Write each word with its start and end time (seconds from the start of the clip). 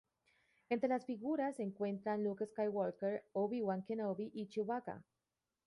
Entre 0.69 0.89
las 0.89 1.05
figuras 1.05 1.57
se 1.57 1.61
encuentran 1.61 2.23
Luke 2.23 2.43
Skywalker, 2.47 3.23
Obi-Wan 3.33 3.83
Kenobi 3.85 4.31
y 4.33 4.47
Chewbacca. 4.47 5.03